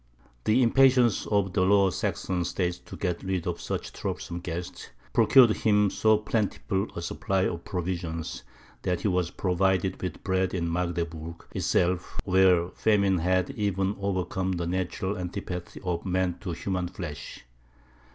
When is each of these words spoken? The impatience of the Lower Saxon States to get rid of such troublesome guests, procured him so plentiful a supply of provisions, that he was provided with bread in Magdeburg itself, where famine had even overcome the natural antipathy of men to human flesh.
The 0.45 0.63
impatience 0.63 1.27
of 1.27 1.53
the 1.53 1.61
Lower 1.61 1.91
Saxon 1.91 2.43
States 2.43 2.79
to 2.79 2.97
get 2.97 3.21
rid 3.21 3.45
of 3.45 3.61
such 3.61 3.93
troublesome 3.93 4.39
guests, 4.39 4.89
procured 5.13 5.57
him 5.57 5.91
so 5.91 6.17
plentiful 6.17 6.87
a 6.95 7.03
supply 7.03 7.43
of 7.45 7.65
provisions, 7.65 8.41
that 8.81 9.01
he 9.01 9.07
was 9.07 9.29
provided 9.29 10.01
with 10.01 10.23
bread 10.23 10.55
in 10.55 10.73
Magdeburg 10.73 11.45
itself, 11.53 12.19
where 12.23 12.69
famine 12.69 13.19
had 13.19 13.51
even 13.51 13.95
overcome 13.99 14.53
the 14.53 14.65
natural 14.65 15.19
antipathy 15.19 15.79
of 15.83 16.03
men 16.03 16.39
to 16.39 16.53
human 16.53 16.87
flesh. 16.87 17.45